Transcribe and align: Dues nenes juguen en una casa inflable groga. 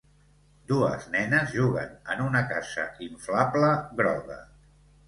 Dues 0.71 1.05
nenes 1.17 1.53
juguen 1.57 1.93
en 2.15 2.27
una 2.31 2.43
casa 2.55 2.89
inflable 3.11 3.73
groga. 4.03 4.43